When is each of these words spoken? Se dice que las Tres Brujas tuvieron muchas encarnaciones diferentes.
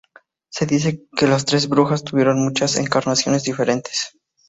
Se 0.49 0.65
dice 0.65 1.05
que 1.15 1.27
las 1.27 1.45
Tres 1.45 1.69
Brujas 1.69 2.03
tuvieron 2.03 2.43
muchas 2.43 2.75
encarnaciones 2.77 3.43
diferentes. 3.43 4.15